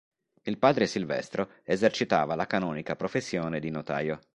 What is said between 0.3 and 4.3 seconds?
Il padre Silvestro esercitava la canonica professione di notaio.